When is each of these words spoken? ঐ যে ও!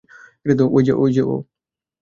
ঐ 0.95 1.07
যে 1.11 1.23
ও! 1.25 1.35